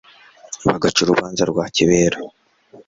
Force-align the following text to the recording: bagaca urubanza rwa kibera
bagaca 0.67 0.99
urubanza 1.01 1.43
rwa 1.51 1.65
kibera 1.75 2.17